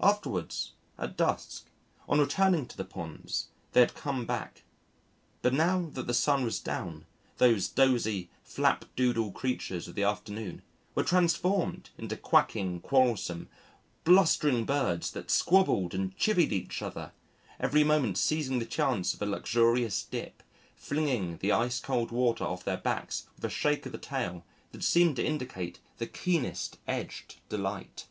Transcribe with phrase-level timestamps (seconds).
[0.00, 1.70] Afterwards, at dusk,
[2.08, 4.64] on returning to the ponds, they had come back;
[5.40, 10.62] but now that the sun was down, those dozy, flapdoodle creatures of the afternoon
[10.96, 13.48] were transformed into quacking, quarrelsome,
[14.02, 17.12] blustering birds that squabbled and chivvied each other,
[17.60, 20.42] every moment seizing the chance of a luxurious dip,
[20.74, 24.82] flinging the ice cold water off their backs with a shake of the tail that
[24.82, 28.08] seemed to indicate the keenest edged delight.